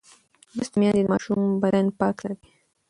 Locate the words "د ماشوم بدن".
1.05-1.85